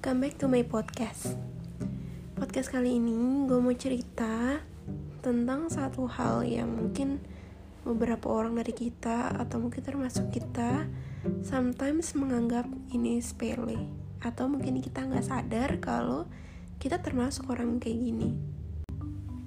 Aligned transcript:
welcome 0.00 0.24
back 0.24 0.40
to 0.40 0.48
my 0.48 0.64
podcast. 0.64 1.36
Podcast 2.32 2.72
kali 2.72 2.96
ini 2.96 3.44
gue 3.44 3.60
mau 3.60 3.76
cerita 3.76 4.56
tentang 5.20 5.68
satu 5.68 6.08
hal 6.08 6.40
yang 6.40 6.72
mungkin 6.72 7.20
beberapa 7.84 8.32
orang 8.32 8.56
dari 8.56 8.72
kita 8.72 9.28
atau 9.36 9.60
mungkin 9.60 9.84
termasuk 9.84 10.32
kita 10.32 10.88
sometimes 11.44 12.16
menganggap 12.16 12.64
ini 12.96 13.20
sepele 13.20 13.76
atau 14.24 14.48
mungkin 14.48 14.80
kita 14.80 15.04
nggak 15.04 15.20
sadar 15.20 15.76
kalau 15.84 16.24
kita 16.80 17.04
termasuk 17.04 17.52
orang 17.52 17.76
kayak 17.76 18.00
gini. 18.00 18.40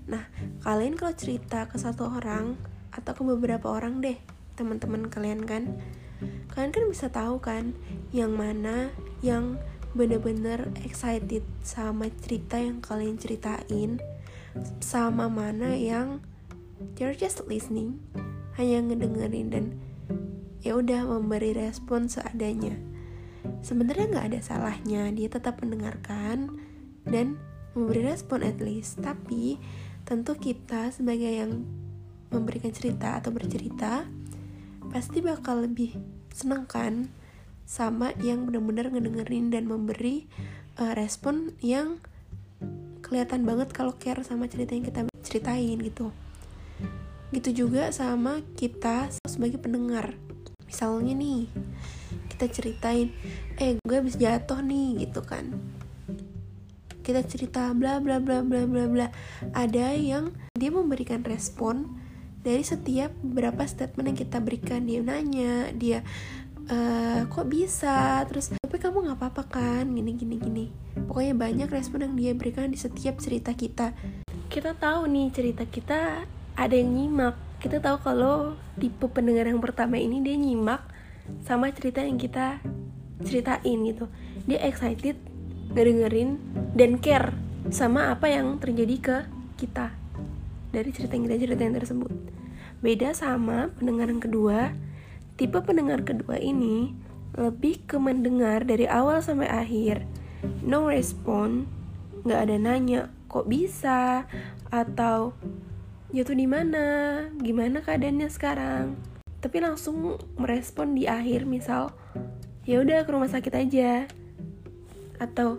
Nah, 0.05 0.29
kalian 0.61 0.93
kalau 0.93 1.17
cerita 1.17 1.65
ke 1.65 1.81
satu 1.81 2.13
orang 2.21 2.61
atau 2.93 3.17
ke 3.17 3.25
beberapa 3.25 3.73
orang 3.73 4.05
deh, 4.05 4.21
teman-teman 4.53 5.09
kalian 5.09 5.49
kan, 5.49 5.81
kalian 6.53 6.69
kan 6.69 6.85
bisa 6.85 7.09
tahu 7.09 7.41
kan 7.41 7.73
yang 8.13 8.37
mana 8.37 8.93
yang 9.25 9.57
bener-bener 9.93 10.73
excited 10.81 11.45
sama 11.61 12.09
cerita 12.25 12.57
yang 12.57 12.81
kalian 12.81 13.21
ceritain 13.21 14.01
sama 14.81 15.29
mana 15.29 15.73
yang 15.77 16.21
you're 16.97 17.13
just 17.13 17.41
listening 17.45 18.01
hanya 18.57 18.81
ngedengerin 18.85 19.47
dan 19.49 19.65
ya 20.61 20.77
udah 20.77 21.05
memberi 21.05 21.53
respon 21.53 22.07
seadanya. 22.07 22.77
Sebenarnya 23.61 24.05
nggak 24.13 24.27
ada 24.33 24.39
salahnya 24.39 25.11
dia 25.11 25.27
tetap 25.27 25.59
mendengarkan 25.59 26.57
dan 27.03 27.35
memberi 27.73 28.07
respon 28.07 28.45
at 28.45 28.57
least. 28.61 29.01
Tapi 29.01 29.57
tentu 30.07 30.37
kita 30.37 30.93
sebagai 30.93 31.29
yang 31.29 31.65
memberikan 32.31 32.73
cerita 32.73 33.19
atau 33.19 33.29
bercerita 33.29 34.07
pasti 34.89 35.21
bakal 35.21 35.65
lebih 35.65 35.95
seneng 36.33 36.65
kan 36.65 37.09
sama 37.63 38.11
yang 38.19 38.45
benar-benar 38.47 38.91
ngedengerin 38.91 39.49
dan 39.49 39.65
memberi 39.65 40.27
uh, 40.77 40.93
respon 40.93 41.55
yang 41.63 41.99
kelihatan 43.03 43.43
banget 43.43 43.69
kalau 43.75 43.93
care 43.99 44.23
sama 44.25 44.47
cerita 44.49 44.73
yang 44.73 44.85
kita 44.87 45.05
ceritain 45.21 45.77
gitu. 45.79 46.09
Gitu 47.33 47.65
juga 47.65 47.89
sama 47.89 48.41
kita 48.57 49.09
sebagai 49.27 49.59
pendengar. 49.59 50.15
Misalnya 50.65 51.13
nih 51.13 51.49
kita 52.33 52.49
ceritain 52.49 53.13
eh 53.61 53.77
gue 53.81 53.97
habis 53.97 54.17
jatuh 54.17 54.61
nih 54.65 55.05
gitu 55.05 55.21
kan. 55.21 55.53
Kita 57.03 57.19
cerita 57.27 57.69
bla 57.75 57.99
bla 57.99 58.17
bla 58.17 58.41
bla 58.41 58.63
bla 58.65 58.85
bla. 58.87 59.07
Ada 59.53 59.93
yang 59.93 60.33
dia 60.55 60.71
memberikan 60.71 61.21
respon 61.21 61.99
dari 62.43 62.63
setiap 62.63 63.11
beberapa 63.21 63.67
statement 63.67 64.13
yang 64.13 64.19
kita 64.19 64.37
berikan. 64.39 64.87
Dia 64.87 65.03
nanya 65.03 65.69
dia 65.75 66.01
Uh, 66.71 67.27
kok 67.27 67.47
bisa? 67.51 68.23
Terus 68.31 68.55
tapi 68.55 68.79
kamu 68.79 69.09
nggak 69.09 69.19
apa-apa 69.19 69.43
kan? 69.59 69.83
Gini 69.91 70.15
gini 70.15 70.35
gini. 70.39 70.65
Pokoknya 71.07 71.35
banyak 71.35 71.69
respon 71.69 72.07
yang 72.07 72.15
dia 72.15 72.31
berikan 72.31 72.71
di 72.71 72.79
setiap 72.79 73.19
cerita 73.19 73.51
kita. 73.51 73.91
Kita 74.47 74.77
tahu 74.77 75.09
nih 75.09 75.27
cerita 75.33 75.67
kita 75.67 76.23
ada 76.55 76.75
yang 76.75 76.93
nyimak. 76.95 77.35
Kita 77.59 77.79
tahu 77.83 77.97
kalau 78.03 78.55
tipe 78.79 79.07
pendengar 79.11 79.47
yang 79.47 79.59
pertama 79.59 79.99
ini 79.99 80.23
dia 80.23 80.35
nyimak 80.35 80.83
sama 81.43 81.71
cerita 81.71 82.03
yang 82.03 82.15
kita 82.15 82.59
ceritain 83.23 83.79
gitu. 83.87 84.07
Dia 84.47 84.63
excited 84.63 85.19
ngedengerin 85.73 86.37
dan 86.77 87.01
care 87.01 87.33
sama 87.71 88.11
apa 88.11 88.29
yang 88.29 88.59
terjadi 88.59 88.95
ke 88.99 89.17
kita 89.55 89.95
dari 90.73 90.89
cerita 90.91 91.15
yang 91.15 91.25
kita 91.27 91.37
ceritain 91.49 91.73
tersebut. 91.73 92.11
Beda 92.83 93.15
sama 93.15 93.71
pendengar 93.79 94.11
yang 94.11 94.19
kedua 94.19 94.75
Tipe 95.33 95.57
pendengar 95.65 96.05
kedua 96.05 96.37
ini 96.37 96.93
lebih 97.33 97.89
ke 97.89 97.97
mendengar 97.97 98.61
dari 98.61 98.85
awal 98.85 99.17
sampai 99.25 99.49
akhir. 99.49 100.05
No 100.61 100.85
respon, 100.85 101.65
nggak 102.21 102.39
ada 102.45 102.55
nanya 102.61 103.01
kok 103.25 103.49
bisa 103.49 104.29
atau 104.69 105.33
jatuh 106.13 106.37
di 106.37 106.45
mana, 106.45 106.85
gimana 107.41 107.81
keadaannya 107.81 108.29
sekarang. 108.29 108.93
Tapi 109.41 109.57
langsung 109.57 110.21
merespon 110.37 110.93
di 110.93 111.09
akhir, 111.09 111.49
misal 111.49 111.97
ya 112.69 112.79
udah 112.85 113.01
ke 113.01 113.09
rumah 113.09 113.27
sakit 113.27 113.53
aja 113.57 114.05
atau 115.17 115.57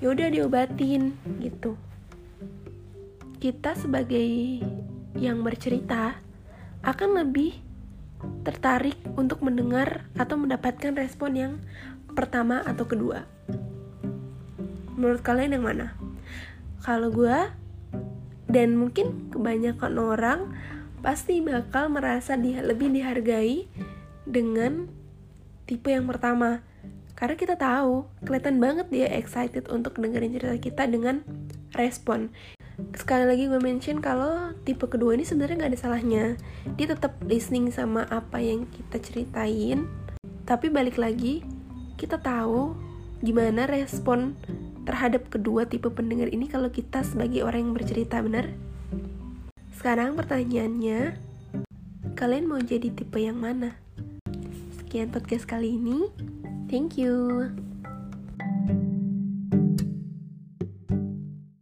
ya 0.00 0.08
udah 0.08 0.32
diobatin 0.32 1.12
gitu. 1.44 1.76
Kita 3.38 3.76
sebagai 3.76 4.64
yang 5.14 5.44
bercerita 5.44 6.16
akan 6.82 7.22
lebih 7.22 7.67
tertarik 8.42 8.96
untuk 9.14 9.44
mendengar 9.44 10.08
atau 10.18 10.40
mendapatkan 10.40 10.94
respon 10.94 11.32
yang 11.36 11.52
pertama 12.14 12.64
atau 12.64 12.88
kedua. 12.88 13.28
Menurut 14.98 15.22
kalian 15.22 15.54
yang 15.54 15.64
mana? 15.66 15.94
Kalau 16.82 17.12
gue 17.14 17.38
dan 18.48 18.74
mungkin 18.74 19.30
kebanyakan 19.30 19.94
orang 20.00 20.40
pasti 21.04 21.38
bakal 21.38 21.92
merasa 21.92 22.34
dia 22.34 22.64
lebih 22.64 22.90
dihargai 22.90 23.70
dengan 24.26 24.90
tipe 25.68 25.92
yang 25.92 26.08
pertama. 26.08 26.64
Karena 27.14 27.34
kita 27.34 27.58
tahu, 27.58 28.06
kelihatan 28.22 28.62
banget 28.62 28.86
dia 28.94 29.08
excited 29.10 29.66
untuk 29.70 29.98
dengerin 29.98 30.38
cerita 30.38 30.58
kita 30.58 30.84
dengan 30.86 31.22
respon 31.74 32.30
sekali 32.94 33.26
lagi 33.26 33.50
gue 33.50 33.58
mention 33.58 33.98
kalau 33.98 34.54
tipe 34.62 34.86
kedua 34.86 35.18
ini 35.18 35.26
sebenarnya 35.26 35.66
nggak 35.66 35.72
ada 35.74 35.80
salahnya. 35.80 36.24
Dia 36.78 36.86
tetap 36.94 37.18
listening 37.26 37.74
sama 37.74 38.06
apa 38.06 38.38
yang 38.38 38.70
kita 38.70 39.02
ceritain. 39.02 39.90
Tapi 40.46 40.70
balik 40.70 40.96
lagi 40.96 41.42
kita 41.98 42.22
tahu 42.22 42.78
gimana 43.18 43.66
respon 43.66 44.38
terhadap 44.86 45.26
kedua 45.28 45.66
tipe 45.66 45.90
pendengar 45.90 46.30
ini 46.30 46.46
kalau 46.46 46.70
kita 46.70 47.02
sebagai 47.02 47.42
orang 47.42 47.68
yang 47.68 47.74
bercerita 47.74 48.22
benar? 48.22 48.54
Sekarang 49.74 50.14
pertanyaannya 50.14 51.18
kalian 52.14 52.46
mau 52.46 52.62
jadi 52.62 52.94
tipe 52.94 53.18
yang 53.18 53.38
mana? 53.38 53.74
Sekian 54.78 55.10
podcast 55.10 55.44
kali 55.50 55.76
ini. 55.76 56.08
Thank 56.70 56.96
you 57.00 57.67